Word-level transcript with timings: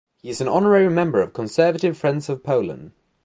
He 0.23 0.31
is 0.31 0.41
an 0.41 0.47
honorary 0.47 0.89
member 0.89 1.21
of 1.21 1.31
Conservative 1.31 1.95
Friends 1.95 2.27
of 2.27 2.43
Poland. 2.43 2.93